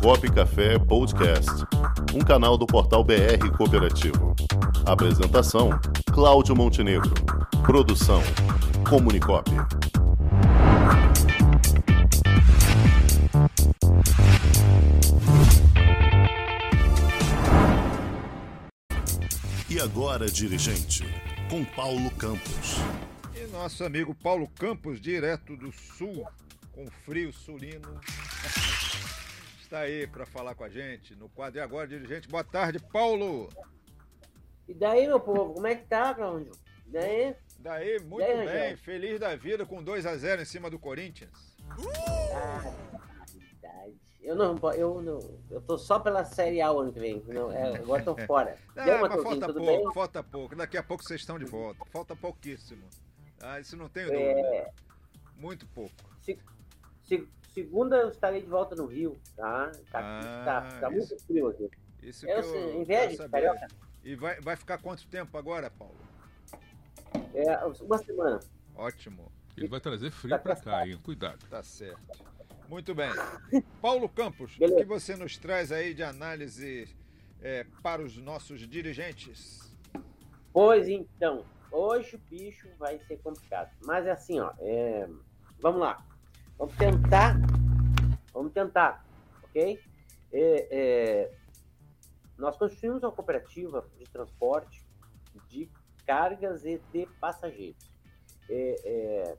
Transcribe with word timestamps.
Comunicop 0.00 0.32
Café 0.32 0.78
Podcast, 0.78 1.50
um 2.14 2.20
canal 2.20 2.56
do 2.56 2.66
portal 2.66 3.04
BR 3.04 3.50
Cooperativo. 3.56 4.34
Apresentação: 4.86 5.70
Cláudio 6.12 6.56
Montenegro. 6.56 7.12
Produção: 7.64 8.22
Comunicop. 8.88 9.50
E 19.68 19.80
agora, 19.80 20.26
dirigente, 20.26 21.04
com 21.50 21.64
Paulo 21.64 22.10
Campos. 22.12 22.76
E 23.34 23.46
nosso 23.52 23.84
amigo 23.84 24.14
Paulo 24.14 24.48
Campos, 24.58 25.00
direto 25.00 25.56
do 25.56 25.70
sul, 25.72 26.26
com 26.72 26.86
frio 27.04 27.32
sulino, 27.32 28.00
está 29.72 29.80
aí 29.80 30.06
para 30.06 30.26
falar 30.26 30.54
com 30.54 30.64
a 30.64 30.68
gente 30.68 31.16
no 31.16 31.30
quadro. 31.30 31.58
E 31.58 31.62
agora, 31.62 31.88
dirigente, 31.88 32.28
boa 32.28 32.44
tarde, 32.44 32.78
Paulo. 32.78 33.48
E 34.68 34.74
daí, 34.74 35.06
meu 35.06 35.18
povo, 35.18 35.54
como 35.54 35.66
é 35.66 35.74
que 35.74 35.86
tá, 35.86 36.14
Cláudio? 36.14 36.52
E 36.86 36.90
daí? 36.90 37.34
Daí, 37.58 37.98
muito 38.00 38.20
E 38.20 38.24
aí, 38.32 38.36
bem, 38.46 38.46
Rangel? 38.46 38.76
feliz 38.78 39.18
da 39.18 39.34
vida 39.34 39.64
com 39.64 39.82
2 39.82 40.04
a 40.04 40.14
0 40.14 40.42
em 40.42 40.44
cima 40.44 40.68
do 40.68 40.78
Corinthians. 40.78 41.56
Ah, 42.34 42.70
verdade. 43.34 43.94
Eu 44.20 44.36
não, 44.36 44.56
eu 44.74 45.00
não, 45.00 45.18
eu 45.50 45.60
tô 45.62 45.78
só 45.78 45.98
pela 45.98 46.22
Série 46.24 46.60
A 46.60 46.68
ano 46.68 46.92
que 46.92 47.00
vem. 47.00 47.22
Não, 47.26 47.50
é, 47.50 47.76
agora 47.76 48.02
tô 48.04 48.14
fora. 48.26 48.56
Ah, 48.76 48.84
Deu, 48.84 49.00
mas 49.00 49.10
Matheusinho, 49.10 49.40
falta 49.40 49.52
pouco, 49.54 49.66
bem? 49.66 49.94
falta 49.94 50.22
pouco. 50.22 50.56
Daqui 50.56 50.76
a 50.76 50.82
pouco 50.82 51.02
vocês 51.02 51.20
estão 51.20 51.38
de 51.38 51.44
volta. 51.46 51.82
Falta 51.86 52.14
pouquíssimo. 52.14 52.84
Ah, 53.40 53.58
isso 53.58 53.74
não 53.76 53.88
tenho 53.88 54.12
É. 54.12 54.34
dúvida. 54.34 54.74
Muito 55.36 55.66
pouco. 55.68 55.94
Se- 56.20 56.38
se- 57.04 57.26
segunda 57.52 57.96
eu 57.96 58.08
estarei 58.08 58.40
de 58.40 58.48
volta 58.48 58.74
no 58.74 58.86
Rio, 58.86 59.18
tá? 59.36 59.70
Tá, 59.90 60.00
Ah, 60.00 60.42
tá, 60.44 60.80
tá 60.80 60.90
muito 60.90 61.18
frio 61.24 61.48
aqui. 61.48 61.70
Isso 62.02 62.26
Eu 62.28 62.42
que 62.42 62.48
eu 62.48 62.80
inveja, 62.80 63.28
carioca. 63.28 63.68
E 64.02 64.16
vai, 64.16 64.40
vai 64.40 64.56
ficar 64.56 64.78
quanto 64.78 65.06
tempo 65.06 65.36
agora, 65.38 65.70
Paulo? 65.70 65.94
É, 67.34 67.56
uma 67.82 67.98
semana. 67.98 68.40
Ótimo. 68.74 69.30
Ele 69.56 69.68
vai 69.68 69.80
trazer 69.80 70.10
frio 70.10 70.38
pra 70.38 70.56
cá, 70.56 70.86
hein? 70.86 70.98
Cuidado. 71.02 71.38
Tá 71.48 71.62
certo. 71.62 72.00
Muito 72.68 72.94
bem. 72.94 73.10
Paulo 73.80 74.08
Campos, 74.08 74.56
o 74.58 74.76
que 74.76 74.84
você 74.84 75.14
nos 75.14 75.36
traz 75.36 75.70
aí 75.70 75.94
de 75.94 76.02
análise 76.02 76.88
é, 77.40 77.66
para 77.82 78.02
os 78.02 78.16
nossos 78.16 78.66
dirigentes? 78.66 79.60
Pois 80.52 80.88
então, 80.88 81.44
hoje 81.70 82.16
o 82.16 82.18
bicho 82.18 82.68
vai 82.78 82.98
ser 83.00 83.18
complicado. 83.18 83.70
Mas 83.84 84.06
é 84.06 84.10
assim, 84.10 84.40
ó. 84.40 84.52
é, 84.58 85.08
Vamos 85.60 85.80
lá. 85.80 86.04
Vamos 86.62 86.76
tentar. 86.76 87.34
Vamos 88.32 88.52
tentar, 88.52 89.04
ok? 89.42 89.80
É, 90.32 90.68
é, 90.70 91.32
Nós 92.38 92.56
constituímos 92.56 93.02
uma 93.02 93.10
cooperativa 93.10 93.84
de 93.98 94.04
transporte 94.04 94.86
de 95.48 95.68
cargas 96.06 96.64
e 96.64 96.80
de 96.92 97.06
passageiros. 97.20 97.90
É, 98.48 98.76
é, 98.84 99.36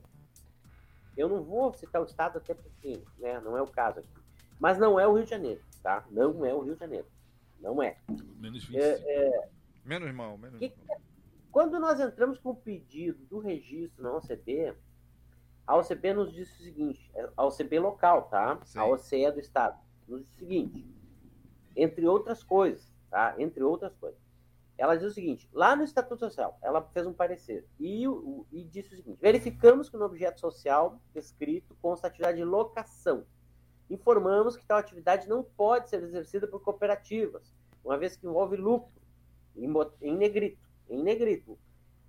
Eu 1.16 1.30
não 1.30 1.42
vou 1.42 1.72
citar 1.72 2.02
o 2.02 2.04
estado 2.04 2.36
até 2.36 2.52
porque 2.52 3.02
né, 3.18 3.40
não 3.40 3.56
é 3.56 3.62
o 3.62 3.68
caso 3.68 4.00
aqui. 4.00 4.20
Mas 4.60 4.76
não 4.76 5.00
é 5.00 5.06
o 5.08 5.14
Rio 5.14 5.24
de 5.24 5.30
Janeiro, 5.30 5.62
tá? 5.82 6.04
Não 6.10 6.44
é 6.44 6.52
o 6.52 6.60
Rio 6.60 6.74
de 6.74 6.80
Janeiro. 6.80 7.06
Não 7.58 7.82
é. 7.82 7.96
Menos 8.36 8.66
25. 8.66 8.76
É, 8.78 9.48
Menos 9.82 10.12
mal, 10.14 10.36
menos 10.36 10.58
Que- 10.58 10.74
mal. 10.86 11.00
Quando 11.50 11.80
nós 11.80 11.98
entramos 12.00 12.38
com 12.38 12.50
o 12.50 12.54
pedido 12.56 13.24
do 13.24 13.38
registro 13.38 14.02
na 14.02 14.12
OCB, 14.14 14.74
a 15.66 15.76
OCB 15.76 16.12
nos 16.14 16.32
disse 16.32 16.52
o 16.60 16.64
seguinte, 16.64 17.10
é 17.14 17.28
a 17.36 17.44
OCB 17.46 17.78
local, 17.80 18.22
tá? 18.28 18.60
Sim. 18.64 18.78
A 18.78 18.86
OCE 18.86 19.30
do 19.32 19.40
Estado, 19.40 19.78
nos 20.06 20.20
disse 20.22 20.34
o 20.36 20.38
seguinte, 20.38 20.86
entre 21.76 22.06
outras 22.06 22.42
coisas, 22.42 22.92
tá? 23.10 23.34
Entre 23.38 23.62
outras 23.62 23.94
coisas. 23.96 24.20
Ela 24.76 24.96
diz 24.96 25.06
o 25.06 25.14
seguinte, 25.14 25.48
lá 25.52 25.76
no 25.76 25.84
Estatuto 25.84 26.18
Social, 26.18 26.58
ela 26.60 26.82
fez 26.92 27.06
um 27.06 27.12
parecer 27.12 27.64
e, 27.78 28.08
o- 28.08 28.44
e 28.50 28.64
disse 28.64 28.92
o 28.92 28.96
seguinte, 28.96 29.18
verificamos 29.20 29.88
que 29.88 29.96
no 29.96 30.04
objeto 30.04 30.40
social 30.40 31.00
escrito 31.14 31.76
consta 31.80 32.08
atividade 32.08 32.38
de 32.38 32.44
locação. 32.44 33.24
Informamos 33.88 34.56
que 34.56 34.66
tal 34.66 34.78
atividade 34.78 35.28
não 35.28 35.44
pode 35.44 35.88
ser 35.88 36.02
exercida 36.02 36.48
por 36.48 36.60
cooperativas, 36.60 37.54
uma 37.84 37.96
vez 37.96 38.16
que 38.16 38.26
envolve 38.26 38.56
lucro, 38.56 38.90
em, 39.56 39.72
em 40.02 40.16
negrito. 40.16 40.58
Em 40.88 41.00
negrito. 41.02 41.56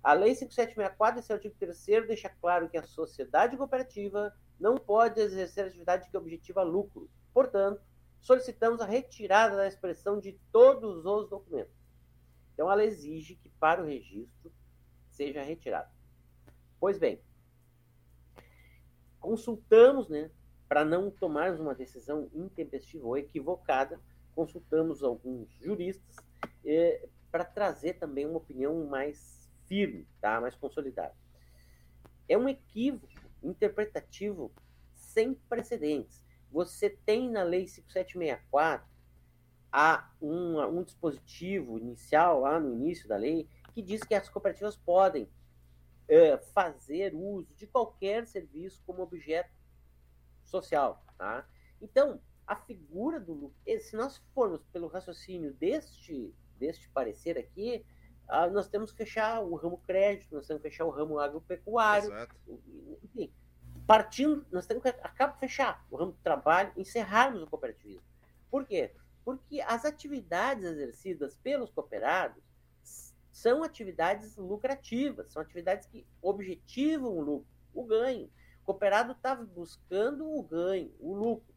A 0.06 0.12
Lei 0.12 0.36
5764, 0.36 1.18
esse 1.18 1.32
artigo 1.32 1.56
3 1.58 2.06
deixa 2.06 2.28
claro 2.28 2.68
que 2.68 2.76
a 2.76 2.82
sociedade 2.84 3.56
cooperativa 3.56 4.32
não 4.56 4.76
pode 4.76 5.20
exercer 5.20 5.66
atividade 5.66 6.08
que 6.08 6.16
objetiva 6.16 6.62
lucro. 6.62 7.10
Portanto, 7.34 7.82
solicitamos 8.20 8.80
a 8.80 8.86
retirada 8.86 9.56
da 9.56 9.66
expressão 9.66 10.20
de 10.20 10.38
todos 10.52 11.04
os 11.04 11.28
documentos. 11.28 11.74
Então, 12.54 12.70
ela 12.70 12.84
exige 12.84 13.34
que 13.34 13.48
para 13.58 13.82
o 13.82 13.84
registro 13.84 14.52
seja 15.10 15.42
retirado. 15.42 15.90
Pois 16.78 17.00
bem, 17.00 17.20
consultamos, 19.18 20.08
né, 20.08 20.30
para 20.68 20.84
não 20.84 21.10
tomarmos 21.10 21.58
uma 21.58 21.74
decisão 21.74 22.30
intempestiva 22.32 23.04
ou 23.04 23.18
equivocada, 23.18 24.00
consultamos 24.36 25.02
alguns 25.02 25.50
juristas 25.54 26.14
eh, 26.64 27.08
para 27.28 27.44
trazer 27.44 27.94
também 27.94 28.24
uma 28.24 28.38
opinião 28.38 28.86
mais 28.86 29.45
firme, 29.66 30.06
tá? 30.20 30.40
mais 30.40 30.54
consolidada. 30.54 31.14
É 32.28 32.36
um 32.36 32.48
equívoco 32.48 33.08
interpretativo 33.42 34.52
sem 34.94 35.34
precedentes. 35.34 36.24
Você 36.50 36.90
tem 36.90 37.30
na 37.30 37.42
Lei 37.42 37.66
5764 37.66 38.96
há 39.70 40.10
um, 40.22 40.58
um 40.60 40.82
dispositivo 40.82 41.78
inicial, 41.78 42.40
lá 42.40 42.58
no 42.58 42.72
início 42.72 43.06
da 43.06 43.16
lei, 43.16 43.46
que 43.74 43.82
diz 43.82 44.02
que 44.02 44.14
as 44.14 44.26
cooperativas 44.26 44.74
podem 44.74 45.28
eh, 46.08 46.38
fazer 46.54 47.14
uso 47.14 47.52
de 47.54 47.66
qualquer 47.66 48.26
serviço 48.26 48.82
como 48.86 49.02
objeto 49.02 49.50
social. 50.44 51.04
Tá? 51.18 51.46
Então, 51.80 52.20
a 52.46 52.56
figura 52.56 53.20
do 53.20 53.34
lucro, 53.34 53.56
eh, 53.66 53.78
se 53.78 53.96
nós 53.96 54.16
formos 54.34 54.62
pelo 54.72 54.86
raciocínio 54.86 55.52
deste, 55.52 56.34
deste 56.58 56.88
parecer 56.88 57.36
aqui, 57.36 57.84
ah, 58.28 58.48
nós 58.48 58.68
temos 58.68 58.90
que 58.90 58.98
fechar 58.98 59.40
o 59.42 59.54
ramo 59.54 59.78
crédito, 59.86 60.34
nós 60.34 60.46
temos 60.46 60.62
que 60.62 60.68
fechar 60.68 60.84
o 60.84 60.90
ramo 60.90 61.18
agropecuário, 61.18 62.12
Exato. 62.12 62.34
enfim, 63.04 63.32
partindo, 63.86 64.44
nós 64.50 64.66
temos 64.66 64.82
que 64.82 64.88
acaba 64.88 65.32
de 65.34 65.38
fechar 65.38 65.86
o 65.90 65.96
ramo 65.96 66.12
do 66.12 66.18
trabalho, 66.18 66.72
encerrarmos 66.76 67.42
o 67.42 67.46
cooperativismo. 67.46 68.02
Por 68.50 68.64
quê? 68.64 68.92
Porque 69.24 69.60
as 69.60 69.84
atividades 69.84 70.64
exercidas 70.64 71.36
pelos 71.36 71.70
cooperados 71.70 72.42
são 73.30 73.62
atividades 73.62 74.36
lucrativas, 74.36 75.32
são 75.32 75.42
atividades 75.42 75.86
que 75.86 76.06
objetivam 76.22 77.16
o 77.16 77.20
lucro, 77.20 77.48
o 77.74 77.84
ganho. 77.84 78.30
O 78.62 78.66
cooperado 78.66 79.12
está 79.12 79.34
buscando 79.34 80.26
o 80.26 80.42
ganho, 80.42 80.92
o 80.98 81.14
lucro. 81.14 81.54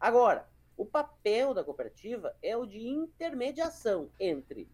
Agora, 0.00 0.48
o 0.76 0.86
papel 0.86 1.52
da 1.52 1.62
cooperativa 1.62 2.34
é 2.40 2.56
o 2.56 2.64
de 2.64 2.86
intermediação 2.88 4.10
entre 4.18 4.68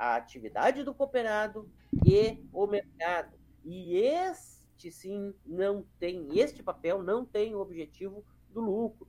a 0.00 0.16
atividade 0.16 0.82
do 0.82 0.94
cooperado 0.94 1.70
e 2.06 2.42
o 2.54 2.66
mercado. 2.66 3.38
E 3.62 3.98
este 3.98 4.90
sim 4.90 5.34
não 5.44 5.84
tem, 5.98 6.26
este 6.38 6.62
papel 6.62 7.02
não 7.02 7.22
tem 7.22 7.54
o 7.54 7.60
objetivo 7.60 8.24
do 8.48 8.62
lucro. 8.62 9.06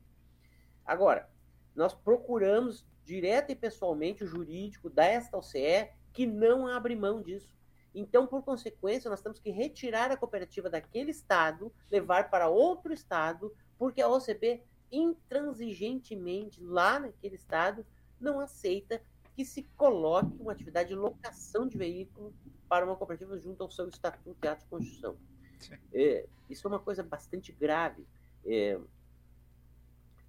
Agora, 0.85 1.29
nós 1.73 1.93
procuramos 1.93 2.85
direto 3.05 3.53
e 3.53 3.55
pessoalmente 3.55 4.25
o 4.25 4.27
jurídico 4.27 4.89
desta 4.89 5.37
OCE 5.37 5.89
que 6.11 6.25
não 6.25 6.67
abre 6.67 6.93
mão 6.93 7.21
disso. 7.21 7.55
Então, 7.95 8.27
por 8.27 8.43
consequência, 8.43 9.09
nós 9.09 9.21
temos 9.21 9.39
que 9.39 9.49
retirar 9.49 10.11
a 10.11 10.17
cooperativa 10.17 10.69
daquele 10.69 11.11
estado, 11.11 11.73
levar 11.89 12.29
para 12.29 12.49
outro 12.49 12.91
estado, 12.91 13.55
porque 13.77 14.01
a 14.01 14.09
OCB 14.09 14.61
intransigentemente 14.91 16.61
lá 16.61 16.99
naquele 16.99 17.35
estado 17.35 17.85
não 18.19 18.41
aceita 18.41 19.01
que 19.41 19.45
se 19.45 19.63
coloque 19.75 20.39
uma 20.39 20.51
atividade 20.51 20.89
de 20.89 20.95
locação 20.95 21.67
de 21.67 21.75
veículo 21.75 22.31
para 22.69 22.85
uma 22.85 22.95
cooperativa 22.95 23.39
junto 23.39 23.63
ao 23.63 23.71
seu 23.71 23.89
estatuto 23.89 24.37
e 24.43 24.47
ato 24.47 24.61
de 24.61 24.69
constituição. 24.69 25.17
É, 25.91 26.27
isso 26.47 26.67
é 26.67 26.69
uma 26.69 26.79
coisa 26.79 27.01
bastante 27.01 27.51
grave. 27.51 28.07
É, 28.45 28.79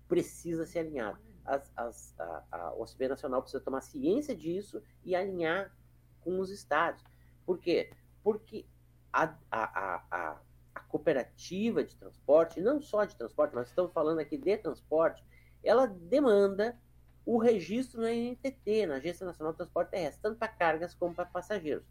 precisa 0.08 0.64
ser 0.64 0.78
alinhado. 0.78 1.20
As, 1.44 1.70
as, 1.76 2.18
a, 2.18 2.44
a 2.50 2.74
OCB 2.74 3.08
Nacional 3.08 3.42
precisa 3.42 3.62
tomar 3.62 3.82
ciência 3.82 4.34
disso 4.34 4.82
e 5.04 5.14
alinhar 5.14 5.76
com 6.22 6.40
os 6.40 6.48
estados. 6.48 7.04
Por 7.44 7.58
quê? 7.58 7.90
Porque 8.24 8.64
a, 9.12 9.24
a, 9.24 9.34
a, 9.50 10.06
a, 10.10 10.40
a 10.74 10.80
cooperativa 10.84 11.84
de 11.84 11.94
transporte, 11.96 12.62
não 12.62 12.80
só 12.80 13.04
de 13.04 13.14
transporte, 13.14 13.54
mas 13.54 13.68
estamos 13.68 13.92
falando 13.92 14.20
aqui 14.20 14.38
de 14.38 14.56
transporte, 14.56 15.22
ela 15.62 15.86
demanda 15.86 16.80
o 17.24 17.38
registro 17.38 18.00
na 18.00 18.10
NTT, 18.10 18.86
na 18.86 18.96
Agência 18.96 19.24
Nacional 19.24 19.52
de 19.52 19.58
Transporte 19.58 19.90
Terrestre, 19.90 20.22
tanto 20.22 20.38
para 20.38 20.48
cargas 20.48 20.94
como 20.94 21.14
para 21.14 21.24
passageiros. 21.24 21.84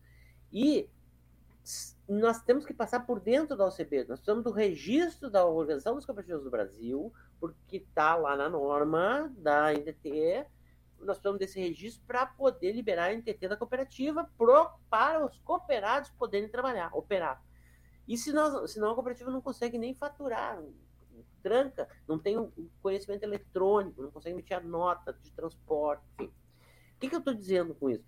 E 0.51 0.89
nós 2.07 2.42
temos 2.42 2.66
que 2.66 2.74
passar 2.74 3.06
por 3.06 3.19
dentro 3.19 3.56
da 3.56 3.66
OCB, 3.66 4.00
nós 4.00 4.19
precisamos 4.19 4.44
do 4.44 4.51
registro 4.51 5.30
da 5.30 5.45
Organização 5.45 5.95
dos 5.95 6.06
Cooperativos 6.06 6.44
do 6.44 6.50
Brasil, 6.50 7.13
porque 7.39 7.78
está 7.78 8.16
lá 8.16 8.36
na 8.36 8.50
norma 8.50 9.31
da 9.38 9.72
NTT, 9.74 10.45
nós 11.00 11.18
precisamos 11.18 11.39
desse 11.39 11.60
registro 11.60 12.04
para 12.06 12.25
poder 12.25 12.74
liberar 12.74 13.06
a 13.06 13.13
NTT 13.13 13.48
da 13.48 13.57
cooperativa 13.57 14.30
pro, 14.38 14.69
para 14.89 15.25
os 15.25 15.38
cooperados 15.39 16.10
poderem 16.12 16.50
trabalhar, 16.50 16.89
operar. 16.94 17.42
E 18.07 18.18
se 18.18 18.33
nós, 18.33 18.72
senão 18.72 18.92
a 18.92 18.94
cooperativa 18.94 19.31
não 19.31 19.42
consegue 19.42 19.78
nem 19.78 19.94
faturar, 19.95 20.62
tranca, 21.42 21.88
não 22.08 22.18
tem 22.18 22.38
o 22.38 22.52
conhecimento 22.82 23.24
eletrônico, 23.24 24.02
não 24.02 24.12
consegue 24.12 24.36
emitir 24.36 24.58
a 24.58 24.62
nota 24.62 25.14
de 25.14 25.32
transporte, 25.32 26.04
enfim. 26.16 26.32
O 26.96 27.00
que, 27.00 27.10
que 27.10 27.16
eu 27.16 27.20
estou 27.20 27.34
dizendo 27.34 27.74
com 27.76 27.90
isso? 27.90 28.04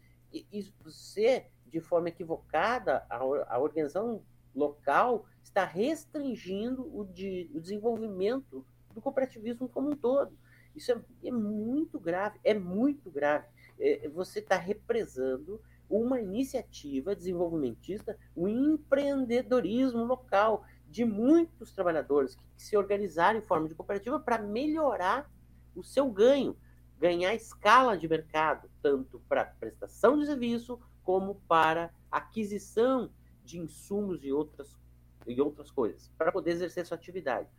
isso? 0.52 0.74
Você, 0.84 1.48
de 1.68 1.80
forma 1.80 2.10
equivocada, 2.10 3.06
a, 3.10 3.18
a 3.18 3.60
organização 3.60 4.24
local 4.56 5.26
está 5.42 5.66
restringindo 5.66 6.96
o, 6.96 7.04
de, 7.04 7.50
o 7.54 7.60
desenvolvimento 7.60 8.66
do 8.94 9.02
cooperativismo 9.02 9.68
como 9.68 9.92
um 9.92 9.96
todo. 9.96 10.38
Isso 10.76 10.92
é, 10.92 11.02
é 11.24 11.32
muito 11.32 12.00
grave, 12.00 12.40
é 12.44 12.54
muito 12.54 13.10
grave. 13.10 13.48
É, 13.80 14.08
você 14.10 14.40
está 14.40 14.58
represando 14.58 15.62
uma 15.90 16.20
iniciativa 16.20 17.16
desenvolvimentista, 17.16 18.18
o 18.36 18.48
empreendedorismo 18.48 20.04
local 20.04 20.66
de 20.94 21.04
muitos 21.04 21.74
trabalhadores 21.74 22.36
que, 22.36 22.44
se 22.56 22.78
organizaram 22.78 23.40
em 23.40 23.42
forma 23.42 23.68
de 23.68 23.74
cooperativa 23.74 24.19
para 24.19 24.38
melhorar 24.38 25.28
o 25.75 25.84
seu 25.84 26.07
ganho, 26.12 26.56
ganhar 27.00 27.34
escala 27.34 27.98
de 27.98 28.07
mercado, 28.07 28.69
tanto 28.80 29.19
para 29.28 29.44
prestação 29.44 30.19
de 30.19 30.28
serviço 30.28 30.80
como 31.04 31.42
para 31.48 31.92
aquisição 32.12 33.10
de 33.44 33.57
insumos 33.60 34.24
e 34.24 34.31
outras, 34.31 34.78
e 35.25 35.42
outras 35.42 35.72
coisas, 35.72 36.12
para 36.16 36.31
poder 36.31 36.51
exercer 36.51 36.86
sua 36.86 36.96
atividade. 36.96 37.50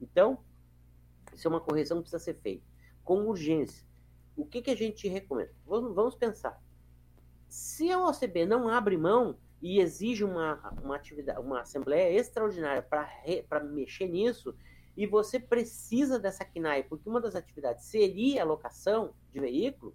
Então, 0.00 0.38
isso 1.34 1.48
é 1.48 1.50
uma 1.50 1.60
correção 1.60 1.96
que 1.96 2.02
precisa 2.04 2.22
ser 2.22 2.34
feita 2.34 2.64
com 3.02 3.26
urgência. 3.26 3.84
O 4.36 4.46
que, 4.46 4.62
que 4.62 4.70
a 4.70 4.76
gente 4.76 5.08
recomenda? 5.08 5.52
Vamos, 5.66 5.92
vamos 5.92 6.14
pensar. 6.14 6.62
Se 7.48 7.90
a 7.90 7.98
OCB 7.98 8.46
não 8.46 8.68
abre 8.68 8.96
mão 8.96 9.36
e 9.66 9.80
exige 9.80 10.22
uma, 10.22 10.60
uma 10.80 10.94
atividade, 10.94 11.40
uma 11.40 11.62
assembleia 11.62 12.16
extraordinária 12.16 12.82
para 12.82 13.64
mexer 13.64 14.06
nisso, 14.06 14.54
e 14.96 15.08
você 15.08 15.40
precisa 15.40 16.20
dessa 16.20 16.44
CNAE, 16.44 16.84
porque 16.84 17.08
uma 17.08 17.20
das 17.20 17.34
atividades 17.34 17.84
seria 17.84 18.42
a 18.42 18.44
locação 18.44 19.12
de 19.32 19.40
veículo, 19.40 19.92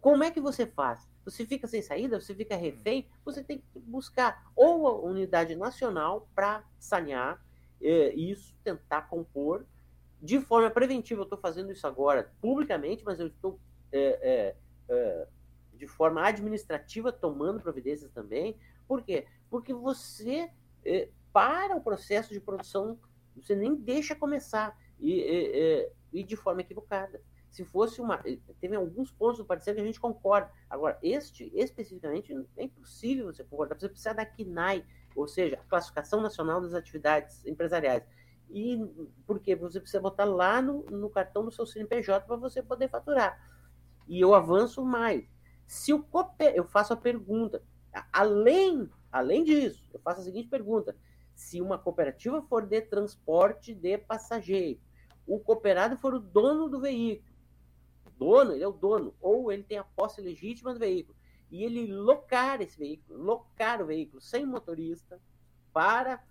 como 0.00 0.22
é 0.22 0.30
que 0.30 0.40
você 0.40 0.64
faz? 0.64 1.10
Você 1.24 1.44
fica 1.44 1.66
sem 1.66 1.82
saída, 1.82 2.20
você 2.20 2.32
fica 2.32 2.54
refém, 2.54 3.08
você 3.24 3.42
tem 3.42 3.58
que 3.58 3.80
buscar 3.80 4.48
ou 4.54 4.86
a 4.86 5.00
unidade 5.00 5.56
nacional 5.56 6.28
para 6.32 6.64
sanear 6.78 7.44
eh, 7.82 8.14
isso, 8.14 8.54
tentar 8.62 9.02
compor, 9.02 9.66
de 10.22 10.40
forma 10.40 10.70
preventiva, 10.70 11.22
eu 11.22 11.24
estou 11.24 11.38
fazendo 11.38 11.72
isso 11.72 11.86
agora 11.86 12.32
publicamente, 12.40 13.04
mas 13.04 13.18
eu 13.18 13.26
estou 13.26 13.58
é, 13.90 13.98
é, 14.22 14.56
é, 14.88 15.28
de 15.78 15.86
forma 15.86 16.26
administrativa 16.26 17.12
tomando 17.12 17.60
providências 17.60 18.10
também. 18.12 18.56
Por 18.86 19.02
quê? 19.02 19.26
Porque 19.48 19.72
você 19.72 20.50
é, 20.84 21.08
para 21.32 21.76
o 21.76 21.80
processo 21.80 22.32
de 22.32 22.40
produção, 22.40 22.98
você 23.36 23.54
nem 23.54 23.74
deixa 23.74 24.14
começar 24.14 24.76
e, 24.98 25.20
e, 25.20 25.92
e 26.12 26.24
de 26.24 26.36
forma 26.36 26.60
equivocada. 26.60 27.22
Se 27.50 27.64
fosse 27.64 28.00
uma. 28.00 28.22
Teve 28.60 28.76
alguns 28.76 29.10
pontos 29.10 29.38
do 29.38 29.44
parecer 29.44 29.74
que 29.74 29.80
a 29.80 29.84
gente 29.84 30.00
concorda. 30.00 30.50
Agora, 30.68 30.98
este 31.02 31.50
especificamente 31.54 32.34
é 32.56 32.64
impossível 32.64 33.26
você 33.26 33.42
concordar. 33.42 33.78
Você 33.78 33.88
precisa 33.88 34.12
da 34.12 34.26
KNAI, 34.26 34.84
ou 35.16 35.26
seja, 35.26 35.56
a 35.56 35.64
Classificação 35.64 36.20
Nacional 36.20 36.60
das 36.60 36.74
Atividades 36.74 37.44
Empresariais. 37.46 38.04
E 38.50 38.78
porque 39.26 39.54
você 39.54 39.80
precisa 39.80 40.00
botar 40.00 40.24
lá 40.24 40.60
no, 40.60 40.84
no 40.84 41.10
cartão 41.10 41.44
do 41.44 41.50
seu 41.50 41.66
CNPJ 41.66 42.26
para 42.26 42.36
você 42.36 42.62
poder 42.62 42.88
faturar. 42.88 43.38
E 44.06 44.20
eu 44.20 44.34
avanço 44.34 44.84
mais. 44.84 45.24
Se 45.68 45.92
o 45.92 46.02
cooper... 46.02 46.54
eu 46.56 46.64
faço 46.64 46.94
a 46.94 46.96
pergunta, 46.96 47.62
além, 48.10 48.90
além 49.12 49.44
disso, 49.44 49.86
eu 49.92 50.00
faço 50.00 50.22
a 50.22 50.24
seguinte 50.24 50.48
pergunta: 50.48 50.96
se 51.34 51.60
uma 51.60 51.78
cooperativa 51.78 52.40
for 52.40 52.64
de 52.64 52.80
transporte 52.80 53.74
de 53.74 53.98
passageiro, 53.98 54.80
o 55.26 55.38
cooperado 55.38 55.98
for 55.98 56.14
o 56.14 56.18
dono 56.18 56.70
do 56.70 56.80
veículo, 56.80 57.30
dono, 58.16 58.52
ele 58.52 58.64
é 58.64 58.66
o 58.66 58.72
dono, 58.72 59.14
ou 59.20 59.52
ele 59.52 59.62
tem 59.62 59.76
a 59.76 59.84
posse 59.84 60.22
legítima 60.22 60.72
do 60.72 60.80
veículo, 60.80 61.14
e 61.50 61.62
ele 61.62 61.86
locar 61.92 62.62
esse 62.62 62.78
veículo, 62.78 63.22
locar 63.22 63.82
o 63.82 63.86
veículo 63.86 64.22
sem 64.22 64.46
motorista 64.46 65.20
para 65.70 66.24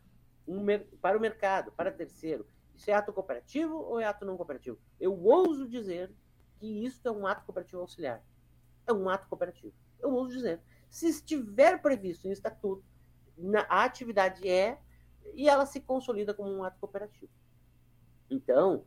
um, 0.47 0.65
para 0.99 1.15
o 1.15 1.21
mercado, 1.21 1.71
para 1.73 1.91
terceiro. 1.91 2.47
Isso 2.75 2.89
é 2.89 2.93
ato 2.95 3.13
cooperativo 3.13 3.75
ou 3.75 3.99
é 3.99 4.05
ato 4.05 4.25
não 4.25 4.35
cooperativo? 4.35 4.79
Eu 4.99 5.15
ouso 5.23 5.69
dizer 5.69 6.11
que 6.55 6.85
isso 6.85 7.07
é 7.07 7.11
um 7.11 7.27
ato 7.27 7.45
cooperativo 7.45 7.81
auxiliar. 7.81 8.23
É 8.87 8.93
um 8.93 9.09
ato 9.09 9.27
cooperativo. 9.27 9.73
Eu 9.99 10.13
ouso 10.13 10.35
dizer. 10.35 10.61
Se 10.89 11.07
estiver 11.09 11.81
previsto 11.81 12.27
em 12.27 12.31
estatuto, 12.31 12.83
a 13.69 13.83
atividade 13.83 14.47
é 14.47 14.79
e 15.33 15.47
ela 15.49 15.65
se 15.65 15.81
consolida 15.81 16.33
como 16.33 16.51
um 16.51 16.63
ato 16.63 16.79
cooperativo. 16.79 17.31
Então, 18.29 18.85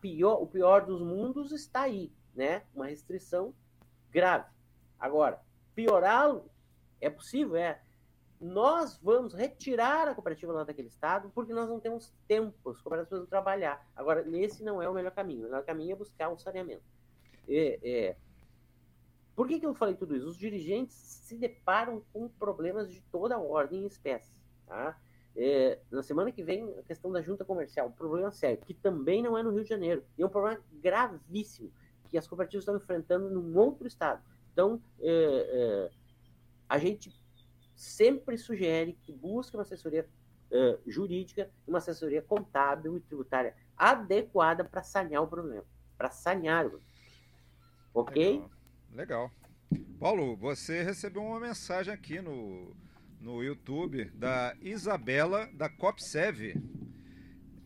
pior, 0.00 0.42
o 0.42 0.46
pior 0.46 0.84
dos 0.84 1.00
mundos 1.00 1.52
está 1.52 1.82
aí, 1.82 2.12
né? 2.34 2.62
Uma 2.74 2.86
restrição 2.86 3.54
grave. 4.10 4.50
Agora, 4.98 5.40
piorá-lo 5.74 6.50
é 7.00 7.10
possível, 7.10 7.56
é 7.56 7.80
nós 8.40 8.98
vamos 9.02 9.32
retirar 9.32 10.08
a 10.08 10.14
cooperativa 10.14 10.52
lá 10.52 10.64
daquele 10.64 10.88
estado 10.88 11.30
porque 11.34 11.52
nós 11.52 11.68
não 11.68 11.80
temos 11.80 12.12
tempo, 12.28 12.70
as 12.70 12.80
cooperativas 12.80 13.08
precisam 13.08 13.26
trabalhar. 13.26 13.86
Agora, 13.96 14.22
nesse 14.22 14.62
não 14.62 14.82
é 14.82 14.88
o 14.88 14.92
melhor 14.92 15.12
caminho. 15.12 15.40
O 15.40 15.44
melhor 15.44 15.64
caminho 15.64 15.92
é 15.92 15.96
buscar 15.96 16.28
um 16.28 16.36
saneamento. 16.36 16.82
É, 17.48 17.78
é... 17.82 18.16
Por 19.34 19.48
que, 19.48 19.58
que 19.58 19.66
eu 19.66 19.74
falei 19.74 19.94
tudo 19.94 20.16
isso? 20.16 20.28
Os 20.28 20.36
dirigentes 20.36 20.94
se 20.96 21.36
deparam 21.36 22.02
com 22.12 22.28
problemas 22.28 22.90
de 22.90 23.00
toda 23.10 23.38
ordem 23.38 23.82
e 23.82 23.86
espécie. 23.86 24.32
Tá? 24.66 24.96
É, 25.36 25.80
na 25.90 26.02
semana 26.02 26.30
que 26.30 26.42
vem, 26.42 26.72
a 26.78 26.82
questão 26.82 27.10
da 27.10 27.20
junta 27.20 27.44
comercial, 27.44 27.88
um 27.88 27.92
problema 27.92 28.30
sério, 28.30 28.62
que 28.64 28.72
também 28.72 29.22
não 29.22 29.36
é 29.36 29.42
no 29.42 29.50
Rio 29.50 29.64
de 29.64 29.68
Janeiro, 29.68 30.04
e 30.16 30.22
é 30.22 30.26
um 30.26 30.28
problema 30.28 30.60
gravíssimo 30.74 31.72
que 32.08 32.16
as 32.16 32.28
cooperativas 32.28 32.62
estão 32.62 32.76
enfrentando 32.76 33.28
num 33.28 33.58
outro 33.58 33.88
estado. 33.88 34.22
Então, 34.52 34.80
é, 35.00 35.10
é, 35.10 35.90
a 36.68 36.78
gente 36.78 37.12
sempre 37.74 38.38
sugere 38.38 38.92
que 39.02 39.12
busque 39.12 39.56
uma 39.56 39.62
assessoria 39.62 40.08
uh, 40.50 40.90
jurídica, 40.90 41.50
uma 41.66 41.78
assessoria 41.78 42.22
contábil 42.22 42.96
e 42.96 43.00
tributária 43.00 43.56
adequada 43.76 44.64
para 44.64 44.82
sanear 44.82 45.22
o 45.22 45.26
problema, 45.26 45.64
para 45.98 46.10
sanear 46.10 46.66
o 46.66 46.80
Ok? 47.92 48.32
Legal. 48.32 48.50
Legal. 48.94 49.28
Paulo, 49.98 50.36
você 50.36 50.84
recebeu 50.84 51.20
uma 51.20 51.40
mensagem 51.40 51.92
aqui 51.92 52.20
no, 52.20 52.76
no 53.20 53.42
YouTube 53.42 54.04
da 54.14 54.54
Isabela 54.60 55.50
da 55.52 55.68
Copsev. 55.68 56.54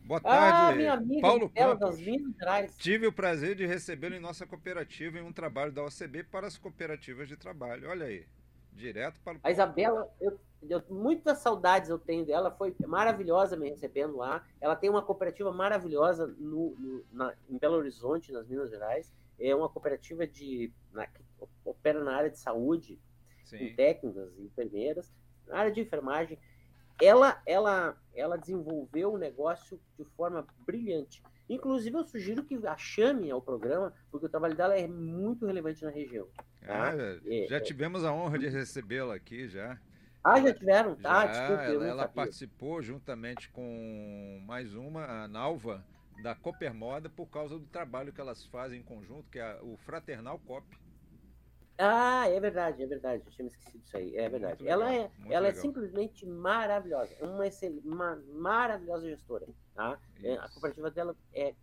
Boa 0.03 0.19
tarde, 0.19 0.57
ah, 0.57 0.75
minha 0.75 0.93
amiga, 0.93 1.21
Paulo 1.21 1.47
Campos. 1.51 1.97
Das 2.39 2.75
Tive 2.77 3.05
o 3.05 3.13
prazer 3.13 3.55
de 3.55 3.67
recebê-lo 3.67 4.15
em 4.15 4.19
nossa 4.19 4.47
cooperativa 4.47 5.19
em 5.19 5.21
um 5.21 5.31
trabalho 5.31 5.71
da 5.71 5.83
OCB 5.83 6.23
para 6.23 6.47
as 6.47 6.57
cooperativas 6.57 7.27
de 7.27 7.37
trabalho. 7.37 7.87
Olha 7.87 8.07
aí. 8.07 8.25
Direto 8.73 9.19
para 9.21 9.37
o. 9.37 9.39
A 9.43 9.51
Isabela, 9.51 10.11
eu, 10.19 10.39
eu, 10.67 10.83
muitas 10.89 11.37
saudades 11.39 11.89
eu 11.89 11.97
tenho 11.97 12.25
dela, 12.25 12.51
foi 12.51 12.75
maravilhosa 12.85 13.55
me 13.55 13.69
recebendo 13.69 14.17
lá. 14.17 14.45
Ela 14.59 14.75
tem 14.75 14.89
uma 14.89 15.01
cooperativa 15.01 15.51
maravilhosa 15.51 16.27
no, 16.27 16.75
no 16.77 17.05
na, 17.11 17.33
em 17.49 17.57
Belo 17.57 17.77
Horizonte, 17.77 18.31
nas 18.31 18.47
Minas 18.47 18.69
Gerais. 18.69 19.11
É 19.39 19.55
uma 19.55 19.69
cooperativa 19.69 20.27
de, 20.27 20.71
na, 20.91 21.07
que 21.07 21.21
opera 21.63 22.03
na 22.03 22.15
área 22.15 22.29
de 22.29 22.37
saúde, 22.37 22.99
Sim. 23.45 23.69
com 23.69 23.75
técnicas 23.75 24.37
e 24.37 24.43
enfermeiras, 24.43 25.13
na 25.47 25.59
área 25.59 25.71
de 25.71 25.79
enfermagem. 25.79 26.37
Ela, 27.01 27.41
ela, 27.45 27.97
ela 28.13 28.37
desenvolveu 28.37 29.13
o 29.13 29.17
negócio 29.17 29.79
de 29.97 30.03
forma 30.03 30.45
brilhante. 30.65 31.23
Inclusive, 31.49 31.97
eu 31.97 32.03
sugiro 32.03 32.43
que 32.43 32.55
a 32.67 32.77
chame 32.77 33.31
ao 33.31 33.41
programa, 33.41 33.93
porque 34.11 34.25
o 34.25 34.29
trabalho 34.29 34.55
dela 34.55 34.77
é 34.77 34.87
muito 34.87 35.47
relevante 35.47 35.83
na 35.83 35.89
região. 35.89 36.27
Tá? 36.61 36.91
Ah, 36.91 36.95
é, 37.25 37.47
já 37.47 37.57
é, 37.57 37.59
tivemos 37.59 38.03
a 38.03 38.13
honra 38.13 38.37
de 38.37 38.49
recebê-la 38.49 39.15
aqui 39.15 39.47
já. 39.47 39.79
Ah, 40.23 40.41
já 40.41 40.53
tiveram? 40.53 40.95
Tá, 40.95 41.25
desculpa. 41.25 41.63
Ela, 41.63 41.87
ela 41.87 42.07
participou 42.07 42.81
juntamente 42.81 43.49
com 43.49 44.43
mais 44.45 44.73
uma, 44.75 45.05
a 45.05 45.27
Nalva, 45.27 45.83
da 46.21 46.35
Moda 46.73 47.09
por 47.09 47.27
causa 47.27 47.57
do 47.57 47.65
trabalho 47.65 48.11
que 48.11 48.19
elas 48.19 48.45
fazem 48.45 48.79
em 48.79 48.83
conjunto, 48.83 49.29
que 49.29 49.39
é 49.39 49.59
o 49.61 49.77
Fraternal 49.77 50.39
Cop. 50.39 50.65
Ah, 51.77 52.27
é 52.27 52.37
verdade, 52.41 52.83
é 52.83 52.85
verdade. 52.85 53.23
Eu 53.25 53.31
tinha 53.31 53.45
me 53.45 53.51
esquecido 53.51 53.81
disso 53.81 53.95
aí. 53.95 54.17
É 54.17 54.27
verdade. 54.27 54.61
Legal, 54.61 54.81
ela 54.81 54.93
é, 54.93 55.11
ela 55.29 55.47
é 55.47 55.53
simplesmente 55.53 56.25
maravilhosa. 56.25 57.15
Uma, 57.21 57.45
uma 57.85 58.21
maravilhosa 58.33 59.07
gestora. 59.07 59.47
Tá? 59.73 59.97
É, 60.21 60.33
a 60.33 60.49
cooperativa 60.49 60.91
dela 60.91 61.15
é 61.33 61.55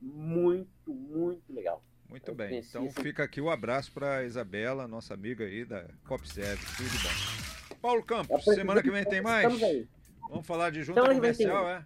muito, 0.00 0.94
muito 0.94 1.52
legal. 1.52 1.84
Muito 2.08 2.34
bem. 2.34 2.60
Então 2.60 2.90
fica 2.90 3.24
aqui 3.24 3.42
o 3.42 3.44
um 3.44 3.50
abraço 3.50 3.92
para 3.92 4.24
Isabela, 4.24 4.88
nossa 4.88 5.12
amiga 5.12 5.44
aí 5.44 5.66
da 5.66 5.86
COPSEV. 6.06 6.58
Tudo 6.78 7.02
bom. 7.02 7.57
Paulo 7.80 8.02
Campos, 8.02 8.44
semana 8.44 8.82
que 8.82 8.90
vem 8.90 9.04
tem 9.04 9.22
mais? 9.22 9.44
Estamos 9.44 9.62
aí. 9.62 9.88
Vamos 10.28 10.46
falar 10.46 10.70
de 10.70 10.82
junta 10.82 11.02
comercial, 11.14 11.68
é? 11.68 11.84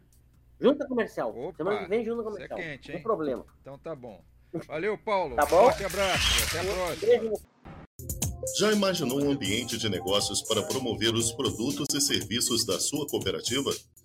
Junta 0.60 0.86
comercial. 0.86 1.36
Opa, 1.36 1.56
semana 1.56 1.82
que 1.82 1.88
vem, 1.88 2.04
junta 2.04 2.22
comercial. 2.22 2.58
Isso 2.58 2.68
é 2.68 2.72
quente, 2.72 2.90
hein? 2.90 2.96
Não 2.96 3.02
problema. 3.02 3.46
Então 3.60 3.78
tá 3.78 3.94
bom. 3.94 4.22
Valeu, 4.66 4.98
Paulo. 4.98 5.36
Tá 5.36 5.46
bom? 5.46 5.64
Forte 5.64 5.84
abraço. 5.84 6.44
Até 6.44 6.60
a 6.60 6.74
próxima. 6.74 7.52
Já 8.58 8.72
imaginou 8.72 9.22
um 9.22 9.30
ambiente 9.30 9.78
de 9.78 9.88
negócios 9.88 10.42
para 10.42 10.62
promover 10.62 11.14
os 11.14 11.32
produtos 11.32 11.94
e 11.94 12.00
serviços 12.00 12.64
da 12.66 12.78
sua 12.78 13.06
cooperativa? 13.06 13.70